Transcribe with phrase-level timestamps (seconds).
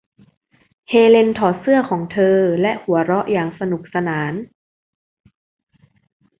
[0.89, 4.33] เฮเลนถอดเสื้อของเธอและหัวเราะอย่างสนุกสนาน